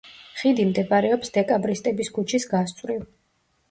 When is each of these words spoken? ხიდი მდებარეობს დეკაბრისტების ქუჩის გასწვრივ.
ხიდი 0.37 0.65
მდებარეობს 0.69 1.33
დეკაბრისტების 1.37 2.13
ქუჩის 2.19 2.53
გასწვრივ. 2.57 3.11